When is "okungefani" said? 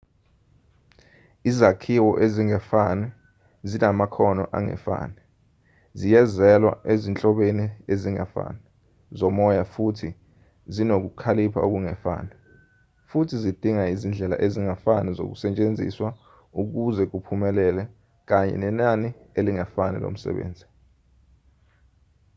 11.67-12.31